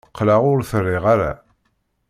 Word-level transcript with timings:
Qqleɣ 0.09 0.41
ur 0.51 0.59
t-riɣ 0.69 1.03
ara. 1.13 1.31